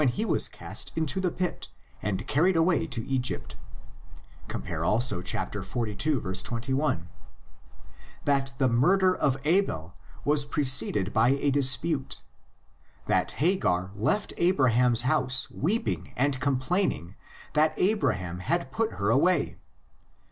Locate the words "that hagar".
13.05-13.91